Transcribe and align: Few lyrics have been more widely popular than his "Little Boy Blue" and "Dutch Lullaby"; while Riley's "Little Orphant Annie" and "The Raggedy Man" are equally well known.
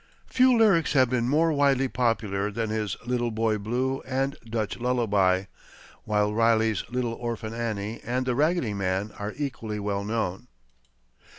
Few 0.25 0.57
lyrics 0.57 0.93
have 0.93 1.11
been 1.11 1.29
more 1.29 1.51
widely 1.53 1.87
popular 1.87 2.49
than 2.49 2.71
his 2.71 2.97
"Little 3.05 3.29
Boy 3.29 3.59
Blue" 3.59 4.01
and 4.07 4.35
"Dutch 4.43 4.79
Lullaby"; 4.79 5.43
while 6.05 6.33
Riley's 6.33 6.83
"Little 6.89 7.13
Orphant 7.13 7.53
Annie" 7.53 8.01
and 8.03 8.25
"The 8.25 8.33
Raggedy 8.33 8.73
Man" 8.73 9.11
are 9.19 9.35
equally 9.37 9.79
well 9.79 10.03
known. 10.03 10.47